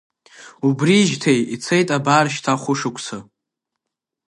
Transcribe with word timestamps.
Убрижьҭеи 0.67 1.41
ицеит 1.55 1.89
абар 1.97 2.27
шьҭа 2.33 2.53
хәышықәса. 2.61 3.17